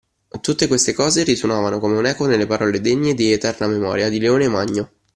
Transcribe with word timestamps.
Tutte 0.41 0.65
queste 0.65 0.93
cose 0.93 1.21
risuonavano 1.21 1.77
come 1.77 1.95
un'eco 1.95 2.25
nelle 2.25 2.47
parole 2.47 2.81
degne 2.81 3.13
di 3.13 3.31
eterna 3.31 3.67
memoria 3.67 4.09
di 4.09 4.17
Leone 4.17 4.47
Magno 4.47 4.89